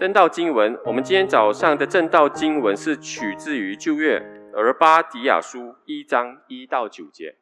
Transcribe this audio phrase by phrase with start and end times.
[0.00, 4.18] 正道经文，我们今天早上的正道经文是取自于旧约
[4.54, 7.36] 俄巴底亚书一章一到九节。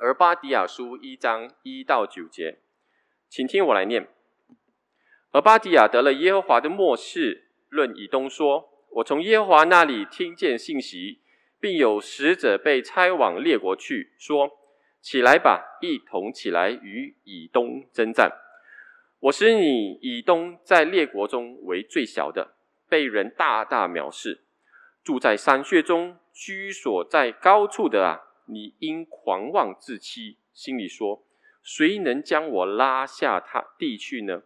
[0.00, 2.58] 俄巴底亚书一章一到九节，
[3.28, 4.08] 请听我来念。
[5.30, 11.20] 俄巴底亚得了耶和华的默示，论以东说：“我从耶和华那里听见信息，
[11.60, 14.50] 并有使者被差往列国去，说：
[15.00, 18.32] 起来吧，一同起来与以东征战。”
[19.20, 22.54] 我使你以东在列国中为最小的，
[22.88, 24.44] 被人大大藐视，
[25.04, 28.20] 住在山穴中，居所在高处的啊！
[28.46, 31.22] 你因狂妄自欺，心里说：
[31.62, 34.42] 谁能将我拉下他地去呢？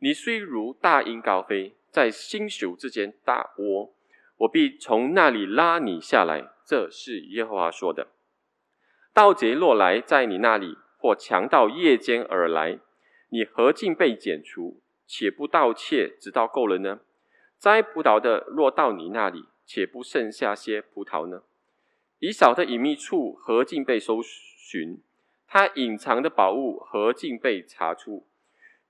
[0.00, 3.94] 你虽如大鹰高飞，在星宿之间大窝，
[4.38, 6.50] 我必从那里拉你下来。
[6.66, 8.08] 这是耶和华说的。
[9.14, 12.80] 盗贼若来在你那里，或强盗夜间而来。
[13.28, 17.00] 你何竟被剪除，且不盗窃，直到够了呢？
[17.58, 21.42] 摘葡萄的若到你那里，且不剩下些葡萄呢？
[22.18, 25.02] 以扫的隐秘处何竟被搜寻，
[25.46, 28.26] 他隐藏的宝物何竟被查出？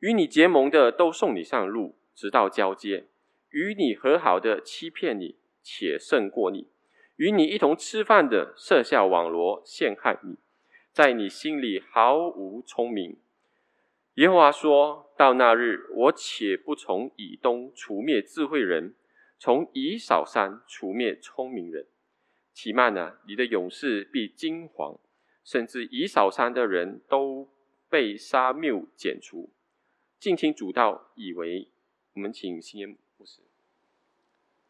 [0.00, 3.04] 与你结盟的都送你上路，直到交接；
[3.50, 6.66] 与你和好的欺骗你，且胜过你；
[7.16, 10.36] 与你一同吃饭的设下网罗陷害你，
[10.92, 13.16] 在你心里毫无聪明。
[14.16, 18.94] 耶和华说到那日，我且不从以东除灭智慧人，
[19.38, 21.86] 从以扫山除灭聪明人。
[22.54, 23.18] 其慢呢？
[23.28, 24.98] 你的勇士必惊惶，
[25.44, 27.50] 甚至以扫山的人都
[27.90, 29.50] 被杀谬剪除。
[30.18, 31.68] 敬请主道，以为
[32.14, 33.42] 我们请新言牧师。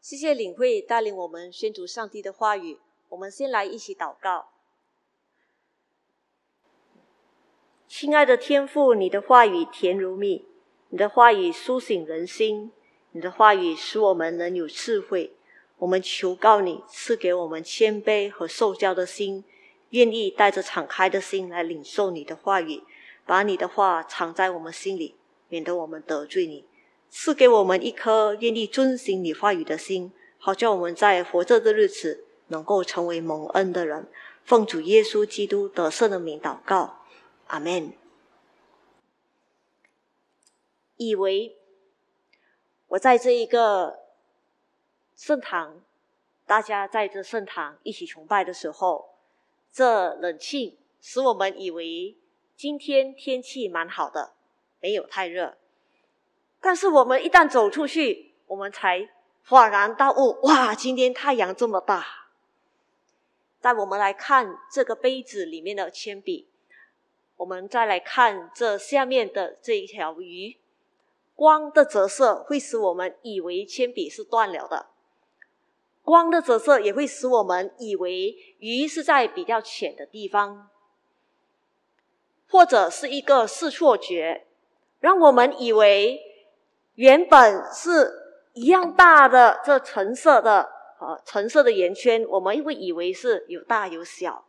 [0.01, 2.79] 谢谢领会带领我们宣读上帝的话语。
[3.07, 4.49] 我们先来一起祷告。
[7.89, 10.43] 亲爱的天父，你的话语甜如蜜，
[10.89, 12.69] 你的话语苏醒人心，
[13.13, 15.31] 你的话语使我们能有智慧。
[15.77, 19.45] 我们求告你，赐给我们谦卑和受教的心，
[19.91, 22.83] 愿意带着敞开的心来领受你的话语，
[23.25, 25.15] 把你的话藏在我们心里，
[25.47, 26.65] 免得我们得罪你。
[27.09, 34.09] 赐给我们一颗愿意遵行你话语的心，好叫我们在活着的日子能够成为蒙恩的人。
[34.43, 36.99] 奉主耶稣基督得胜的名祷告。
[37.47, 37.93] 阿门。
[40.95, 41.57] 以为
[42.87, 43.99] 我在这一个
[45.15, 45.81] 圣堂，
[46.45, 49.15] 大家在这圣堂一起崇拜的时候，
[49.71, 52.17] 这冷气使我们以为
[52.55, 54.33] 今天天气蛮好的，
[54.79, 55.57] 没有太热。
[56.59, 59.07] 但是我们一旦走出去，我们才
[59.45, 62.29] 恍然大悟：哇，今天太阳这么大！
[63.61, 66.47] 带我们来看这个杯子里面的铅笔。
[67.37, 70.57] 我们再来看这下面的这一条鱼，
[71.35, 74.87] 光的折射会使我们以为铅笔是断了的，
[76.03, 80.69] 光的折射也会使我们以为鱼是在比较浅的地方，
[82.49, 84.47] 或者是一个视错觉，
[84.99, 86.19] 让我们以为
[86.95, 94.45] 原本是一样大的这橙色的呃橙色的圆圈，我们会以为是有大有小，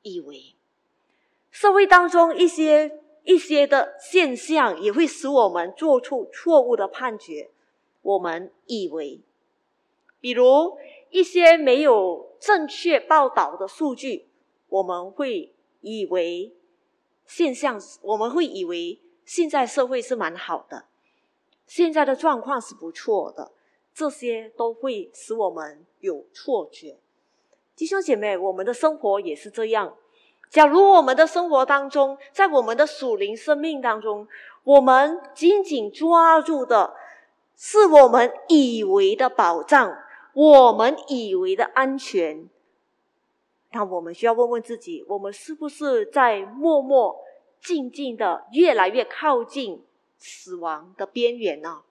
[0.00, 0.54] 以为。
[1.50, 7.50] 社会当中一些一些的现象，也会使我们做出错误的判决。
[8.02, 9.20] 我们以为，
[10.20, 10.78] 比如
[11.10, 14.28] 一些没有正确报道的数据，
[14.68, 16.54] 我们会以为
[17.26, 20.86] 现象，我们会以为现在社会是蛮好的，
[21.66, 23.52] 现在的状况是不错的。
[23.92, 26.96] 这些都会使我们有错觉。
[27.76, 29.96] 弟兄姐妹，我们的生活也是这样。
[30.50, 34.26] 假如我们的生活当中，在我们的属灵生命当中，
[34.64, 36.94] 我们紧紧抓住的
[37.56, 39.96] 是我们以为的保障，
[40.32, 42.48] 我们以为的安全，
[43.70, 47.24] 那我们需要问问自己：我们是不是在默默、
[47.62, 49.84] 静静的越来越靠近
[50.18, 51.82] 死亡的边缘呢？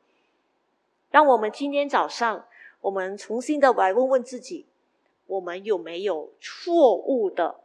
[1.12, 2.46] 让我们今天早上，
[2.82, 4.66] 我们重新的来问问自己：
[5.28, 7.62] 我们有没有错误的？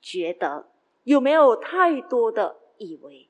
[0.00, 0.66] 觉得
[1.04, 3.28] 有没有太多的以为，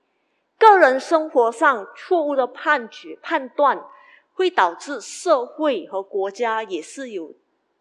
[0.58, 3.84] 个人生活上错误的判决判断，
[4.34, 7.34] 会导致社会和国家也是有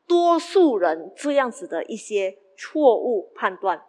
[0.08, 3.86] 多数人这样子的一些错误判断、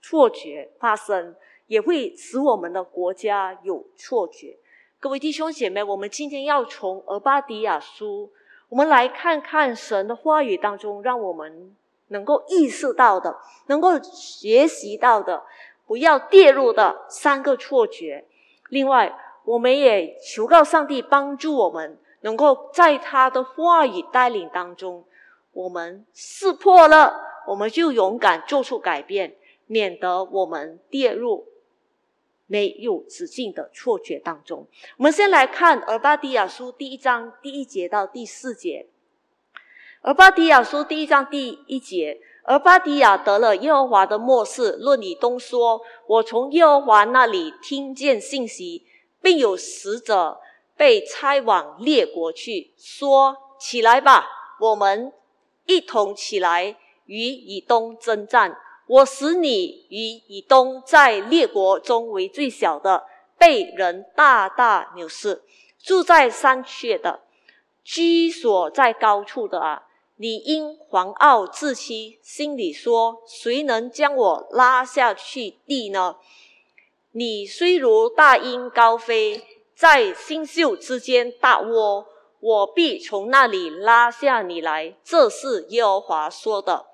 [0.00, 1.36] 错觉发生，
[1.66, 4.58] 也会使我们的国家有错觉。
[4.98, 8.32] 各位弟兄姐妹，我们今天要从俄巴底亚书，
[8.68, 11.76] 我们来看看神的话语当中，让我们。
[12.12, 13.36] 能够意识到的，
[13.66, 15.42] 能够学习到的，
[15.86, 18.24] 不要跌入的三个错觉。
[18.68, 25.04] 另外，我们也求告上帝帮助我们，能够在他的话语带领当中，
[25.52, 29.36] 我们识破了，我们就勇敢做出改变，
[29.66, 31.48] 免得我们跌入
[32.46, 34.66] 没有止境的错觉当中。
[34.98, 38.86] 我们先来看《尔巴迪亚书》第一章第一节到第四节，
[40.04, 42.20] 《而巴迪亚书》第一章第一节。
[42.44, 48.84] 而巴迪亚得了耶和华的末世，论以东说：“我从耶和华那里听见信息，
[49.20, 50.40] 并有使者
[50.76, 54.26] 被差往列国去，说：起来吧，
[54.58, 55.12] 我们
[55.66, 56.76] 一同起来
[57.06, 58.58] 与以东征战。
[58.88, 59.96] 我使你与
[60.26, 63.04] 以东在列国中为最小的，
[63.38, 65.44] 被人大大藐视，
[65.78, 67.20] 住在山穴的，
[67.84, 69.84] 居所在高处的啊。”
[70.16, 76.16] 你因狂傲自欺，心里说：“谁能将我拉下去地呢？”
[77.12, 79.44] 你虽如大鹰高飞，
[79.74, 82.06] 在星宿之间大窝，
[82.40, 84.94] 我必从那里拉下你来。
[85.02, 86.86] 这是耶和华说的。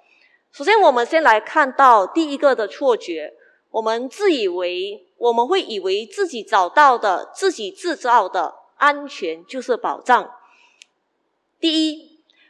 [0.50, 3.34] 首先，我们先来看到第一个的错觉：
[3.70, 10.32] 我们自以为我们会以为自己找到的、自己制造的安全就是保障。
[11.60, 12.07] 第一。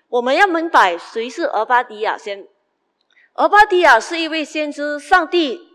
[0.09, 2.47] 我们要明白谁是俄巴迪亚先。
[3.35, 5.69] 俄巴迪亚是一位先知，上帝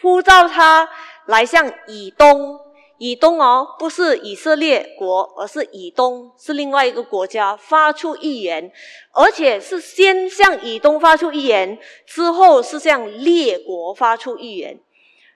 [0.00, 0.88] 呼召他
[1.26, 2.60] 来向以东，
[2.98, 8.72] 以东哦，不是以色列国，而是以东，是另外一个国家，发出预言，
[9.12, 11.76] 而且是先向以东发出预言，
[12.06, 14.78] 之后是向列国发出预言。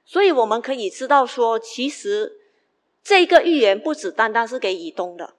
[0.07, 2.35] 所以我们可以知道说，其实
[3.03, 5.35] 这个预言不只单单是给以东的，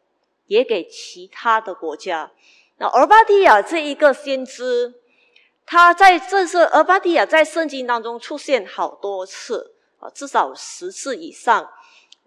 [0.48, 2.34] 也给其他的国家。
[2.78, 4.94] 那俄巴底亚这一个先知，
[5.66, 11.64] 他在这是俄巴底亚在圣经当中出现好多次啊，至少十次以上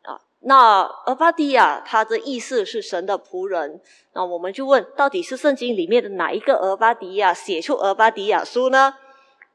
[0.03, 0.21] 啊。
[0.41, 3.81] 那俄巴底亚他的意思是神的仆人，
[4.15, 8.95] 那我们就问，到底是圣经里面的哪一个俄巴底亚写出俄巴底亚书呢？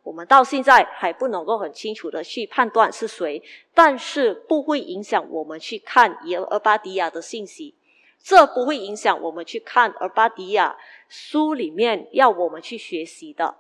[0.04, 3.42] 我们到现在还不能够很清楚的去判断是谁，
[3.74, 7.74] 但是不会影响我们去看耶俄巴底亚的信息。
[8.23, 10.77] 这不会影响我们去看《尔巴迪亚
[11.09, 13.57] 书》里面要我们去学习的。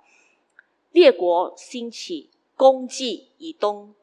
[0.91, 3.93] 列国兴起，攻击以东，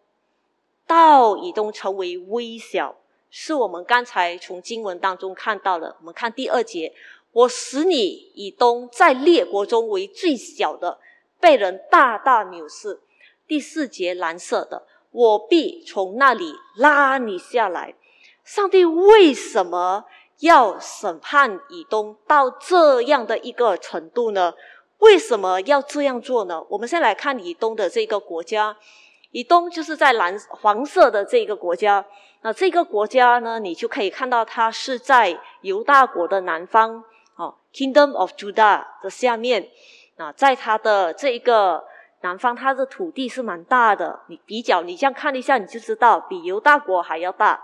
[0.87, 2.97] 到以东成为微小，
[3.31, 5.97] 是我们刚才从经文当中看到的。
[6.01, 6.93] 我们看第二节：
[7.33, 10.99] 我使你以东在列国中为最小的，
[11.41, 13.01] 被人大大藐视。
[13.47, 17.95] 第四节蓝色的：我必从那里拉你下来。
[18.45, 20.05] 上帝为什么？
[20.41, 24.55] 要审判以东到这样的一个程度呢？
[24.99, 26.63] 为什么要这样做呢？
[26.69, 28.77] 我们先来看以东的这个国家，
[29.31, 32.05] 以东就是在蓝黄色的这个国家。
[32.43, 37.05] 那这个国家呢，你就可以看到它是在犹大国的南方，
[37.37, 39.69] 哦，Kingdom of Judah 的下面。
[40.17, 41.85] 那在它的这一个
[42.23, 44.21] 南方，它的土地是蛮大的。
[44.29, 47.63] 你比较，你这样看一下，你就知道比犹大国还要大。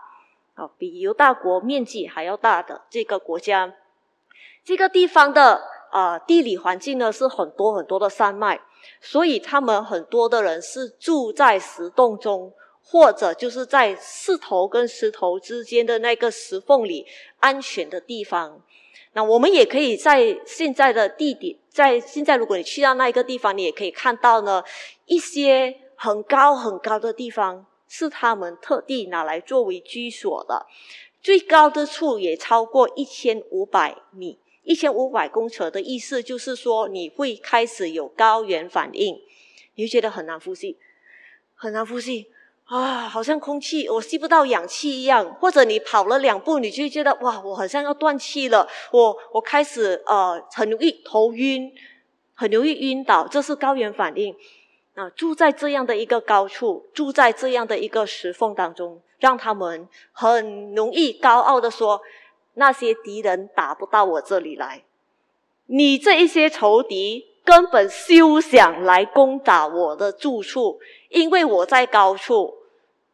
[0.57, 3.75] 啊，比犹大国面积还要大的这个国家，
[4.65, 5.63] 这个地方的
[5.93, 8.59] 啊地理环境呢是很多很多的山脉，
[9.01, 17.07] 所以他们很多的人是住在石洞中，或者就是在石头跟石头之间的那个石缝里
[17.39, 18.63] 安全的地方。
[19.13, 24.65] 那我们也可以在现在的地点，在现在如果你去到那一个地方，你也可以看到呢
[25.05, 27.67] 一些很高很高的地方。
[27.89, 30.67] 是他们特地拿来作为居所的，
[31.23, 39.21] 最高的处也超过一千五百米，一千五百公尺的意思就是说，你会开始有高原反应，
[39.77, 40.77] 你会觉得很难呼吸，
[41.55, 42.27] 很难呼吸
[42.65, 51.73] 啊，好像空气我吸不到氧气一样，或者你跑了两步，你就觉得哇，我好像要断气了，我我开始呃很容易头晕，
[52.35, 54.35] 很容易晕倒，这是高原反应。
[54.97, 62.01] 啊，住在这样的一个高处，住在这样的一个石缝当中，让他们很容易高傲的说
[62.57, 64.85] ：“那些敌人打不到我这里来，
[65.67, 72.55] 你这一些仇敌根本休想来攻打我的住处，因为我在高处，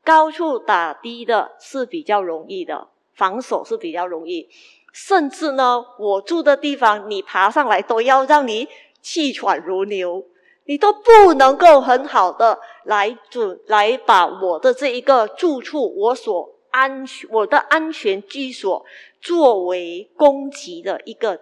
[0.04, 4.48] 高处打低的是比较容易的，防守是比较容易，
[4.92, 8.68] 甚至呢，我住的地方你爬上来都要让你
[9.00, 10.24] 气喘如牛。”
[10.64, 18.85] 你都不能够很好的来准来把我的这一个住处，我所安全我的安全居所
[19.21, 21.38] 作为攻击的一个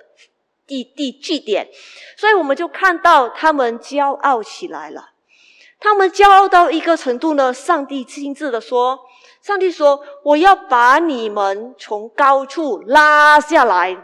[0.67, 1.69] 地地据点，
[2.17, 5.11] 所以我们就看到他们骄傲起来了。
[5.79, 9.01] 他们骄傲到一个程度呢，上帝亲自的说
[9.41, 13.97] ：“上帝说：“我要把你们从高处拉下来。”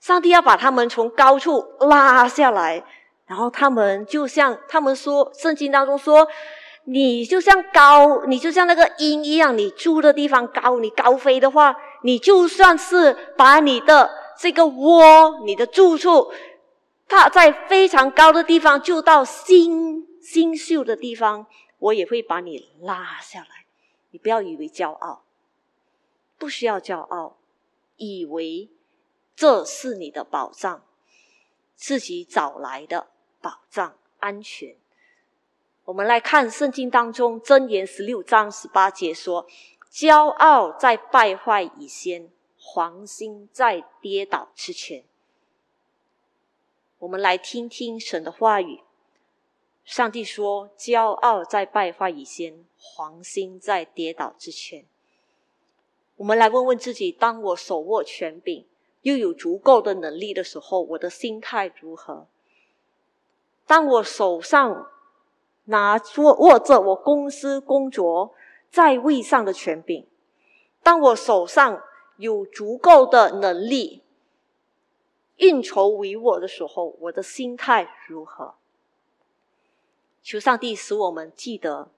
[0.00, 2.84] 上帝要把他们从高处拉下来，
[3.28, 6.26] 然后他们就像他们说，圣经当中说
[6.84, 16.32] ：“你就像高，你就像那个鹰一样，你住的地方高，你高飞的话，你就算是把你的这个窝，你的住处，
[17.06, 21.46] 它在非常高的地方，就到星星宿的地方，
[21.78, 23.66] 我也会把你拉下来。”
[24.10, 25.22] 你不要以为骄傲，
[26.38, 27.36] 不需要骄傲，
[27.96, 28.70] 以为
[29.36, 30.82] 这是你的宝藏，
[31.76, 33.08] 自己找来的
[33.40, 34.76] 保障安全。
[35.84, 39.46] 我们来看圣经当中箴言十六章十八节说
[39.90, 45.04] ：“骄傲在败坏以先，黄心在跌倒之前。”
[47.00, 48.80] 我们来听听神的话语。
[49.84, 54.84] 上帝说：“骄傲在败坏以先，黄心在跌倒之前。”
[56.16, 58.66] 我们来问问自己：当我手握权柄，
[59.02, 62.26] 又有足够的能力的时候，我的心态如何？
[63.68, 64.90] 当我手上
[65.64, 68.34] 拿握握着我公司工作
[68.70, 70.06] 在位上的权柄，
[70.82, 71.82] 当我手上
[72.16, 74.02] 有足够的能力
[75.36, 78.54] 运筹帷幄的时候，我的心态如何？
[80.22, 81.90] 求上帝使我们记得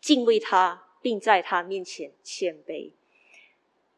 [0.00, 2.92] 敬畏他，并在他面前谦卑。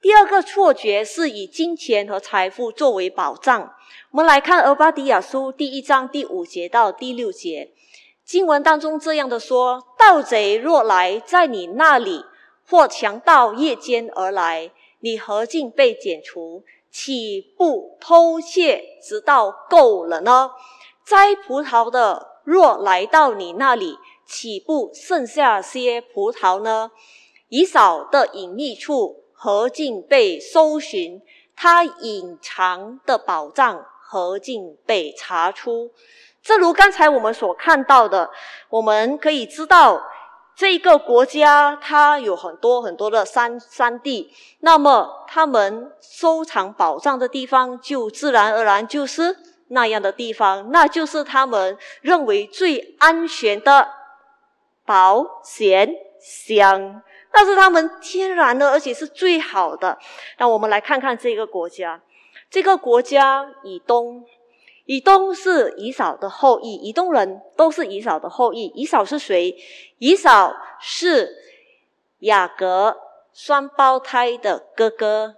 [0.04, 3.75] 第二个错觉是以金钱和财富作为保障。
[4.11, 7.73] 我们来看《俄巴底亚书》第一章第五节到第六节，
[8.23, 12.23] 经文当中这样的说：“盗贼若来在你那里，
[12.68, 16.64] 或强盗夜间而来，你何竟被剪除？
[16.90, 20.50] 岂不偷窃直到够了呢？”
[21.02, 22.42] 摘葡萄的。
[22.44, 23.96] 若来到你那里，
[24.26, 26.90] 岂不剩下些葡萄呢？
[27.49, 31.20] 以扫的隐秘处何竟被搜寻？
[31.54, 35.90] 他隐藏的宝藏何竟被查出？
[36.42, 38.30] 正如刚才我们所看到的，
[38.70, 40.02] 我们可以知道，
[40.56, 49.36] 这个国家它有很多很多的山山地，那么他们收藏宝藏的地方，就自然而然就是。
[49.68, 53.88] 那样的地方，那就是他们认为最安全的
[54.86, 57.02] 保险箱，
[57.35, 59.99] 那是他们天然的，而且是最好的。
[60.38, 62.00] 那我们来看看这个国家，
[62.49, 64.25] 这个国家以东，
[64.85, 68.67] 以东是以扫的后裔，以东人都是以扫的后裔。
[68.75, 69.57] 以扫是谁？
[69.99, 71.37] 以扫是
[72.21, 72.97] 雅各
[73.33, 75.35] 双胞胎的哥哥。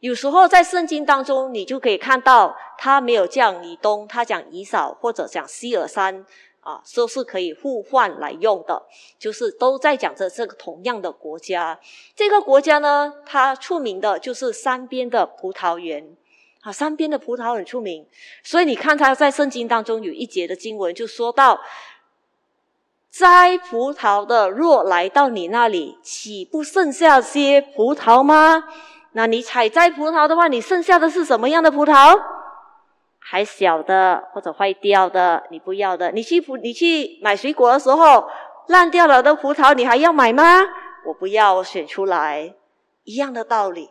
[0.00, 6.24] 有时候在圣经当中，你就可以看到他没有讲以东，他讲以扫或者讲希尔山
[6.70, 8.80] 啊，都是可以互换来用的，
[9.18, 11.80] 就是都在讲着这个同样的国家。
[12.14, 16.16] 这个国家呢，它出名的就是山边的葡萄园
[16.60, 18.06] 啊，山边的葡萄很出名。
[18.44, 21.60] 所以你看他在圣经当中有一节的经文就说到：
[23.10, 28.64] 摘葡萄的若来到你那里，岂不剩下些葡萄吗？
[29.12, 32.16] 那你采摘葡萄的话，你剩下的是什么样的葡萄？
[33.20, 36.10] 还小的或者坏掉的，你不要的。
[36.10, 38.28] 你去，你去买水果的时候，
[38.66, 40.62] 烂掉了的葡萄，你还要买吗？
[41.06, 42.54] 我不要，我选出来。
[43.04, 43.90] 一样的道理，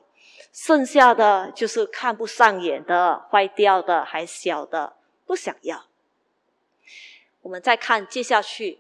[0.52, 4.94] 剩下的就是看不上眼的、坏掉的、还小的，
[5.26, 5.86] 不想要。
[7.42, 8.80] 我们再看接下去，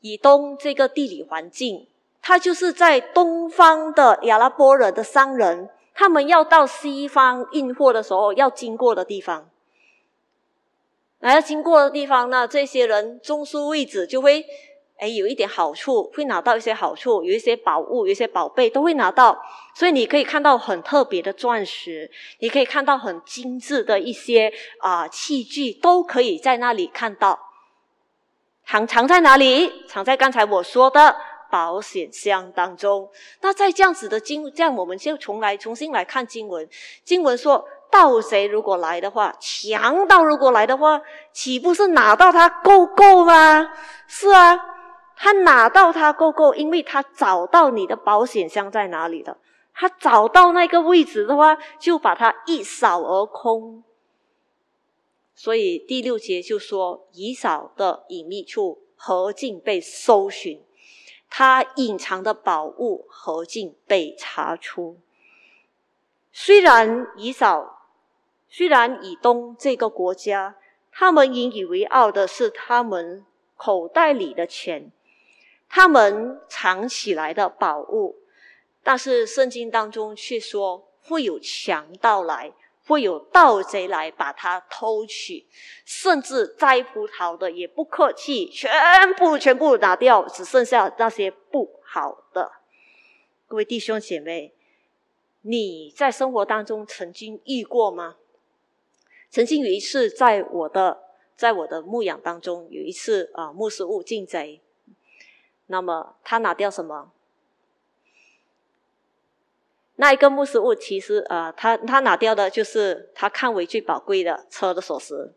[0.00, 1.86] 以东这个地理环境。
[2.26, 9.48] 它就是在东方的亚拉伯人的商人，他们要到西方运货的时候要经过的地方，
[11.20, 14.44] 来要经过的地方，那这些人中枢位置就会，
[14.98, 19.40] 哎，有一点好处，会拿到一些好处，有一些宝物，有一些宝贝都会拿到，
[19.74, 22.10] 所以你可以看到很特别的钻石，
[22.40, 27.38] 你可以看到很精致的一些啊器具，都可以在那里看到。
[28.66, 29.84] 藏藏在哪里？
[29.86, 31.16] 藏在刚才我说的。
[31.54, 33.08] 保险箱当中，
[33.40, 36.68] 那在这样子的经，这样我们就重来重新来看经文。
[37.04, 41.00] 经文说，盗贼如果来的话，强盗如果来的话，
[41.32, 43.70] 岂不是拿到他够够吗？
[44.08, 44.58] 是啊，
[45.14, 49.38] 他拿到他够够，因为他找到你的保险箱在哪里了。
[49.72, 53.84] 他找到那个位置的话，就把它一扫而空。
[55.36, 60.60] 所以第六节就说，以扫的隐秘处何竟被搜寻。
[61.36, 65.00] 他隐藏的宝物何竟被查出？
[66.30, 67.88] 虽然以扫，
[68.48, 70.54] 虽然以东这个国家，
[70.92, 73.26] 他们引以为傲的是他们
[73.56, 74.92] 口袋里的钱，
[75.68, 78.20] 他们藏起来的宝物，
[78.84, 82.52] 但是圣经当中却说会有强盗来，
[82.86, 85.46] 会有盗贼来把它偷取，
[85.84, 88.70] 甚至摘葡萄的也不客气，全
[89.14, 92.52] 部全部拿掉，只剩下那些不好的。
[93.46, 94.54] 各位弟兄姐妹，
[95.42, 98.16] 你在生活当中曾经遇过吗？
[99.30, 101.02] 曾经有一次，在我的
[101.36, 104.60] 在我的牧养当中，有一次啊，牧师物进贼，
[105.66, 107.12] 那么他拿掉什么？
[109.96, 115.32] 那一个牧师物其实啊，他他拿掉的就是他看为最宝贵的车的锁匙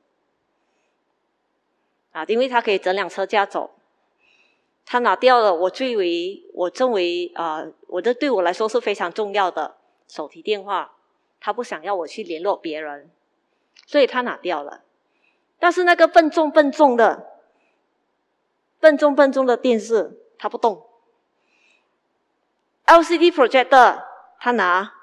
[2.12, 3.72] 啊，因为他可以整辆车驾走。
[4.90, 9.76] 他拿掉了我最为我认为啊，我的对我来说是非常重要的
[10.08, 10.96] 手提电话，
[11.42, 13.12] 他不想要我去联络别人，
[13.86, 14.84] 所以他拿掉了。
[15.60, 17.42] 但是那个笨重笨重的、
[18.80, 20.88] 笨重笨重的电视，他不动。
[22.86, 24.04] LCD projector
[24.39, 24.94] 他拿，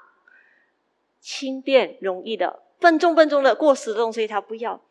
[1.19, 4.81] 轻便容易的，笨重笨重的过时的东西他不要，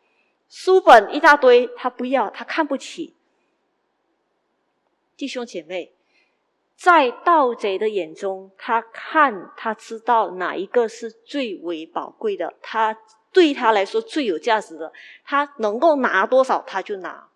[0.49, 3.13] 书本一大堆他不要，他看不起。
[5.17, 5.93] 弟兄姐妹，
[6.75, 12.97] 在盗贼的眼中，他看他知道哪一个是最为宝贵的，他
[13.31, 14.91] 对他来说最有价值的，
[15.23, 17.29] 他能够拿多少他就拿。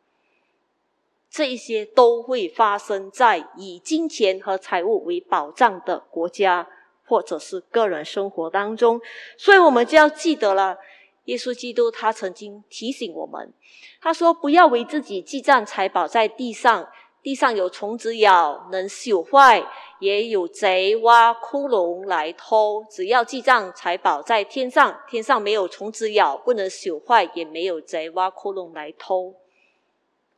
[1.29, 6.67] 这一些都会发生在以金钱和财物为保障的国家
[7.09, 9.01] 或者是个人生活当中，
[9.35, 10.77] 所以我们就要记得了，
[11.25, 13.51] 耶稣基督他曾经提醒我们，
[13.99, 16.87] 他说：“不要为自己积攒财宝在地上。”
[17.21, 19.61] 地上有虫子咬，能朽坏；
[19.99, 22.85] 也有贼挖窟窿来偷。
[22.89, 29.35] 只要记账财宝在天上，天上没有虫子咬，不能朽坏，也没有贼挖窟窿来偷。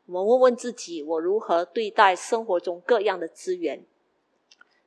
[0.07, 3.85] 我们问问自己：我如何对待生活中各样的资源？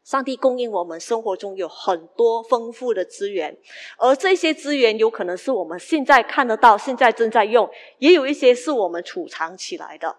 [0.05, 3.57] 上帝供应我们生活中有很多丰富的资源，
[3.97, 10.17] 而这些资源有可能是我们现在看得到、现在正在用，也有一些是我们储藏起来的。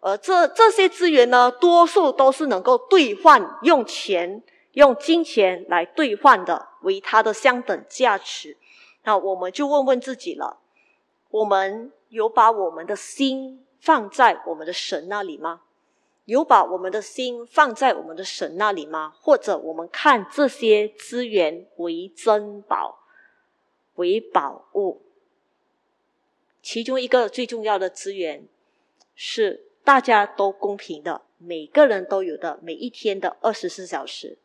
[0.00, 8.56] 而这这些资源呢，多数都是能够兑换，用钱、用金钱来兑换的，为它的相等价值。
[9.04, 10.60] 那我们就问问自己了：
[11.30, 15.60] 我们有把我们的心放在我们的神那里吗？
[16.24, 19.14] 有把我们的心放在我们的神那里吗？
[19.20, 23.00] 或者我们看这些资源为珍宝、
[23.96, 25.02] 为宝物？
[26.62, 28.46] 其中一个最重要的资源
[29.14, 29.66] 是。
[29.82, 34.38] 大家都公平的，每个人都有的每一天的二十四小时，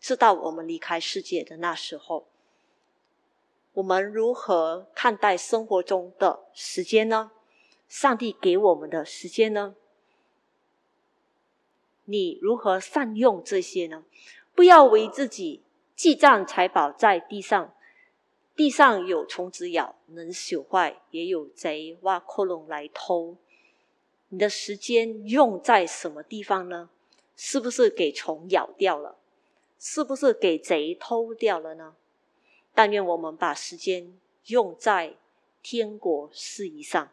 [0.00, 2.28] 直到我们离开世界的那时候，
[3.74, 7.32] 我们如何看待生活中的时间呢？
[7.88, 9.74] 上帝给我们的时间呢？
[12.10, 14.02] 你如何善用这些呢？
[14.54, 15.62] 不要为自己
[15.94, 17.74] 记账财宝在地上，
[18.56, 23.36] 地上有虫子咬，能朽坏；也有贼挖窟窿来偷。
[24.30, 26.88] 你的时间用在什么地方呢？
[27.36, 29.18] 是不是给虫咬掉了？
[29.78, 31.94] 是不是给贼偷掉了呢？
[32.74, 35.16] 但愿我们把时间用在
[35.62, 37.10] 天国事宜上。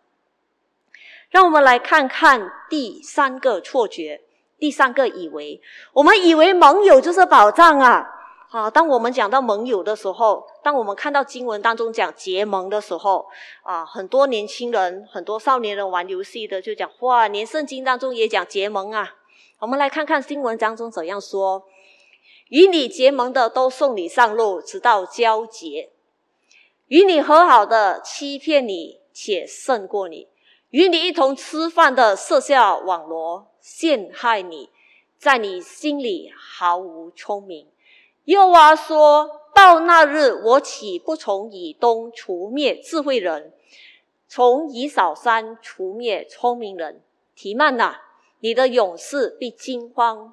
[1.29, 4.24] 让我们来看看第三个错觉，
[4.57, 5.61] 第三个以为，
[5.93, 8.11] 我们以为盟友就是保障啊。
[8.51, 13.27] 啊，当我们讲到盟友的时候，当我们看到经文当中讲结盟的时候，
[13.63, 19.15] 啊，很多年轻人、很多少年人玩游戏的就讲，哇，连圣经当中也讲结盟啊。
[19.59, 21.65] 我们来看看新闻当中怎样说：
[22.47, 25.89] 与你结盟的都送你上路，直到交结；
[26.87, 30.27] 与你和好的欺骗你且胜过你；
[30.69, 34.69] 与你一同吃饭的设下网罗陷害你，
[35.17, 37.67] 在你心里毫无聪明。
[38.25, 43.51] 又啊，说到那日，我岂不从以东除灭智慧人，
[44.27, 47.01] 从以扫山除灭聪明人？
[47.35, 48.01] 提曼呐，
[48.41, 50.31] 你的勇士必惊慌，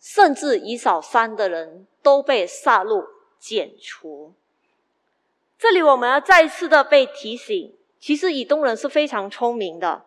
[0.00, 3.04] 甚至以扫山的人都被杀戮
[3.38, 4.32] 剪除。
[5.58, 10.06] 这里我们要再次的被提醒，其实以东人是非常聪明的。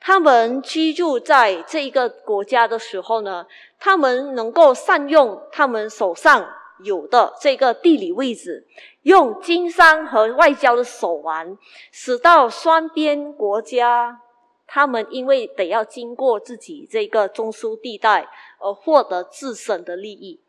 [0.00, 3.46] 他们居住在这一个国家的时候呢，
[3.78, 6.48] 他们能够善用他们手上
[6.82, 8.66] 有的这个地理位置，
[9.02, 11.58] 用经商和外交的手腕，
[11.92, 14.22] 使到双边国家，
[14.66, 18.26] 他们因为得要经过自己这个中枢地带
[18.58, 20.40] 而获得自身的利益。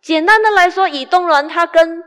[0.00, 2.02] 简单的来说，以东人他跟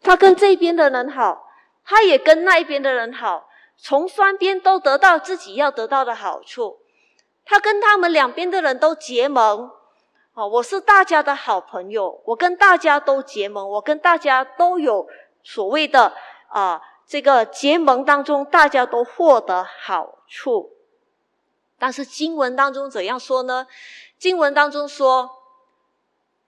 [0.00, 1.50] 他跟这边的人好，
[1.84, 3.47] 他也跟那一边的人好。
[3.80, 6.80] 从双边都得到自己要得到的好处，
[7.44, 9.70] 他跟他们两边的人都结盟，
[10.34, 15.06] 哦，我是大家的好朋友，我跟大家都结盟，我跟大家都有
[15.44, 16.12] 所谓的
[16.48, 20.72] 啊，这个结盟当中，大家都获得好处。
[21.78, 23.68] 但是经文当中怎样说呢？
[24.18, 25.37] 经文当中说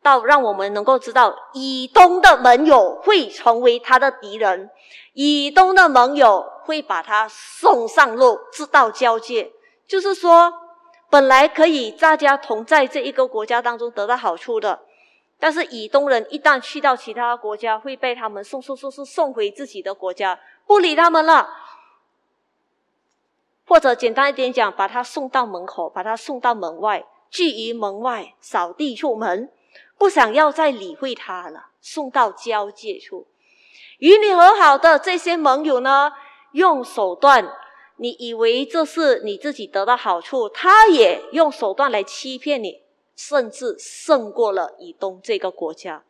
[0.02, 4.70] 到，让我们能够知道，以东的盟友会成为他的敌人，
[5.12, 9.52] 以东的盟友会把他送上路，直到交界。
[9.86, 10.52] 就是说，
[11.10, 14.80] 本来可以大家同在这一个国家当中得到好处的，
[15.38, 21.48] 但是以东人一旦去到其他国家，会被他们送送送送送回自己的国家，不理他们了。
[23.66, 29.50] 或者简单一点讲，把他送到门口，把他送到门外，拒于门外，扫地出门，
[30.00, 31.66] 不想要再理会他了。
[31.82, 33.26] 送到交界处，
[33.98, 36.12] 与你和好的这些盟友呢，
[36.52, 37.52] 用手段，
[37.96, 42.82] 你以为这是你自己得到好处，他也用手段来欺骗你，
[43.14, 46.02] 甚至胜过了以东这个国家。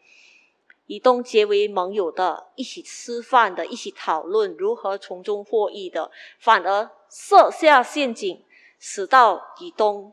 [0.87, 8.45] 以东结为盟友的，一起吃饭的，一起讨论如何从中获益的，反而设下陷阱，
[8.79, 10.13] 使到以东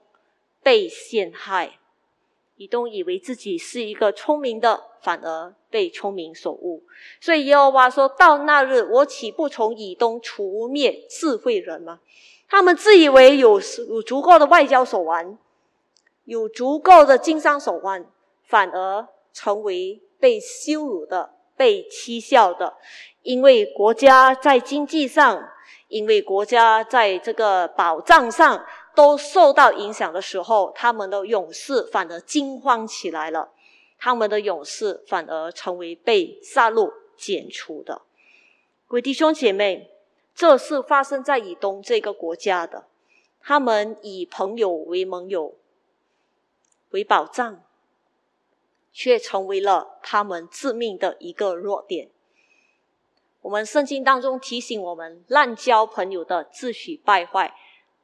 [0.64, 1.80] 被陷害。
[2.58, 6.84] 以东以为自己是一个聪明的，反而被聪明所误。
[7.22, 12.00] 所以耶和华说到那日，我岂不从以东除灭智慧人吗？
[12.50, 15.38] 他们自以为有有足够的外交手腕，
[16.26, 18.06] 有足够的经商手腕，
[18.44, 20.02] 反而成为。
[20.20, 22.74] 被羞辱的、被欺笑的，
[23.22, 25.48] 因为国家在经济上、
[25.90, 28.66] 因为国家在这个保障上
[28.98, 33.52] 都受到影响的时候，他们的勇士反而惊慌起来了，
[34.00, 38.02] 他们的勇士反而成为被杀戮、剪除的。
[38.88, 39.92] 各位弟兄姐妹，
[40.34, 42.88] 这是发生在以东这个国家的，
[43.40, 45.54] 他们以朋友为盟友，
[46.90, 47.62] 为保障。
[49.00, 52.10] 却成为了他们致命的一个弱点。
[53.42, 57.56] 我们圣经当中提醒我们，滥交朋友的自许败坏，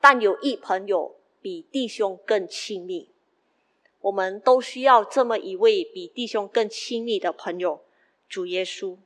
[0.03, 3.09] 但有一朋友比弟兄更亲密。
[4.01, 7.85] 我们都需要这么一位比弟兄更亲密的朋友——
[8.27, 8.97] 主耶稣。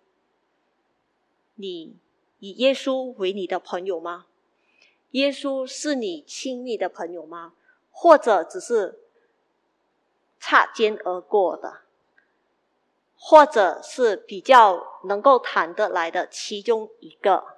[1.53, 1.97] 你
[2.39, 4.25] 以耶稣为你的朋友吗？
[5.11, 7.53] 耶稣是你亲密的朋友吗？
[7.91, 8.99] 或者只是？
[10.39, 11.81] 擦肩而过的，
[13.15, 17.56] 或者是比较能够谈得来的其中一个，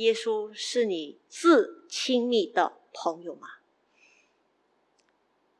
[0.00, 3.48] 耶稣是你至亲密的朋友吗？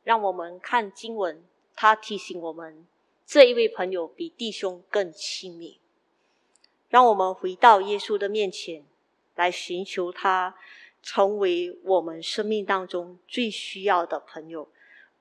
[0.03, 1.45] 让我们看经文，
[1.77, 2.87] 他提醒我们
[3.27, 5.79] 这一位朋友比弟兄更亲密。
[6.89, 8.83] 让我们回到耶稣的面前，
[9.35, 10.57] 来寻求他，
[11.03, 14.69] 成为我们生命当中最需要的朋友。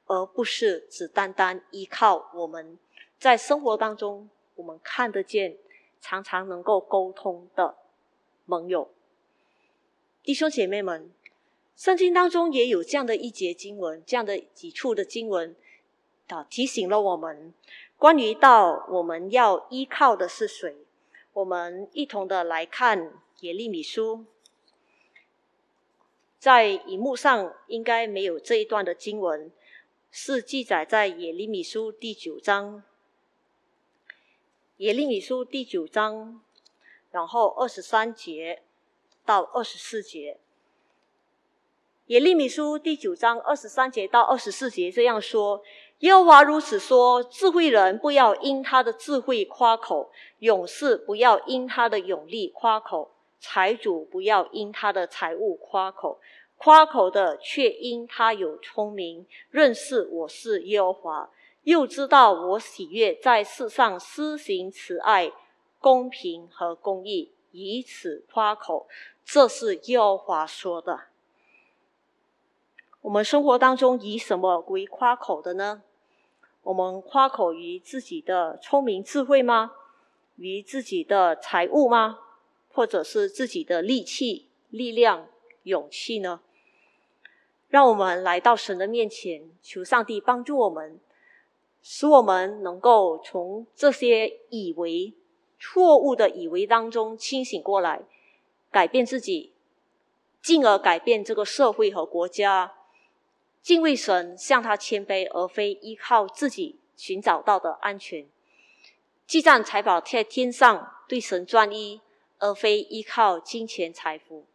[0.05, 2.79] 而不是只单单依靠我们
[3.19, 5.57] 在生活当中我们看得见、
[5.99, 7.75] 常常能够沟通的
[8.45, 8.89] 盟友、
[10.23, 11.11] 弟兄姐妹们。
[11.75, 15.55] 圣经当中也有这样的一节经文，这样的几处的经文
[16.27, 17.53] 啊，提醒了我们
[17.95, 20.75] 关于到我们要依靠的是谁。
[21.31, 24.25] 我们一同的来看耶利米书，
[26.37, 29.49] 在荧幕上应该没有这一段的经文。
[30.11, 32.83] 是记载在耶利米书第九章，
[34.77, 36.41] 耶利米书第九章，
[37.11, 38.63] 然后二十三节
[39.29, 40.39] 到二十四节。
[42.07, 45.61] 耶利米书第九章二十三节到二十四节这样说：
[45.99, 56.19] 耶和华如此说，智慧人不要因他的智慧夸口，勇士不要因他的勇力夸口，财主不要因他的财物夸口。
[56.57, 61.29] 夸口的却因他有聪明，认识我是耶和华，
[61.61, 65.31] 又知道我喜悦在世上施行慈爱、
[65.77, 68.87] 公平和公义，以此夸口。
[69.31, 71.01] 这是耶和华说的。
[73.01, 75.83] 我们生活当中以什么为夸口的呢？
[76.63, 79.73] 我们夸口于自己的聪明智慧吗？
[80.37, 82.17] 于自己的财物吗？
[82.73, 85.27] 或者是自己的力气、力量、
[85.61, 86.41] 勇气呢？
[87.67, 90.99] 让我们来到神的面前，求上帝帮助我们，
[91.83, 95.13] 使我们能够从这些以为
[95.59, 98.01] 错误的以为当中清醒过来，
[98.71, 99.53] 改变自己，
[100.41, 102.73] 进而改变这个社会和国家。
[103.61, 108.25] 敬畏神，向他谦卑，而非依靠自己寻找到的安全；
[109.27, 111.99] 积攒财宝在天上，对神专一，
[112.37, 114.45] 而非依靠金钱财富。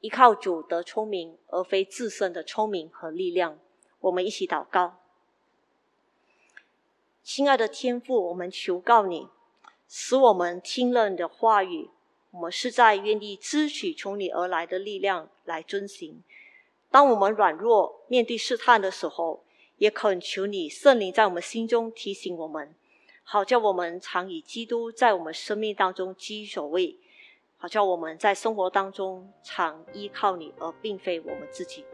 [0.00, 3.58] 依靠主得聪明，而非自身的聪明和力量。
[4.00, 4.98] 我们一起祷告，
[7.22, 9.28] 亲爱的天父，我们求告你，
[9.88, 11.90] 使我们听了你的话语，
[12.32, 16.22] 我们是在愿意支取从你而来的力量来遵行。
[16.90, 19.44] 当我们软弱面对试探的时候，
[19.76, 22.74] 也恳求你圣灵在我们心中提醒我们，
[23.22, 26.98] 好叫我们常以基督在我们生命当中居首位。
[27.56, 31.84] 好叫我们在生活当中常依靠你，而并非我们自己。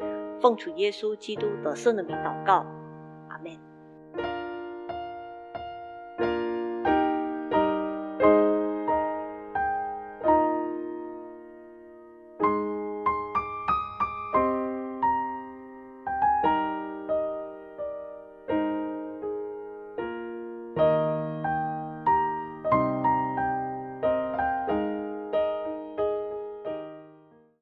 [0.40, 2.64] 奉主耶稣基督得胜的名祷告。